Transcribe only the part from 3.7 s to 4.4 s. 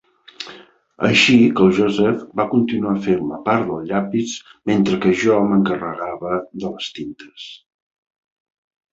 del llapis